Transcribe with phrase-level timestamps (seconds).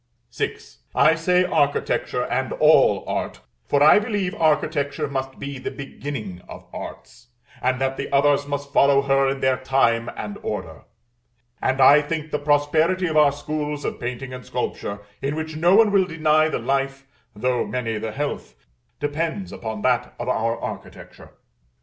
[0.35, 0.57] VI.
[0.95, 6.65] I say architecture and all art; for I believe architecture must be the beginning of
[6.73, 7.27] arts,
[7.61, 10.85] and that the others must follow her in their time and order;
[11.61, 15.75] and I think the prosperity of our schools of painting and sculpture, in which no
[15.75, 17.05] one will deny the life,
[17.35, 18.55] though many the health,
[18.99, 21.29] depends upon that of our architecture.